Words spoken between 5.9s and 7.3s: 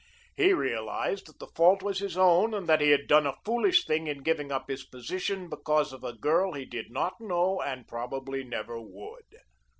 of a girl he did not